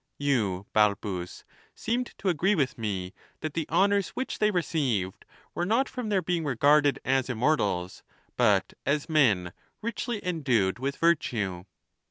You, 0.17 0.65
Balbus, 0.73 1.43
seemed 1.75 2.15
to 2.17 2.29
agree 2.29 2.55
with 2.55 2.75
me 2.75 3.13
that 3.41 3.53
the 3.53 3.67
honors 3.69 4.09
"which 4.09 4.39
they 4.39 4.49
received 4.49 5.25
were 5.53 5.63
not 5.63 5.87
from 5.87 6.09
their 6.09 6.23
being 6.23 6.43
regarded 6.43 6.97
as 7.05 7.29
immortals, 7.29 8.01
but 8.35 8.73
as 8.83 9.07
men 9.07 9.53
richly 9.83 10.19
endued 10.25 10.79
with 10.79 10.95
virtue. 10.97 11.65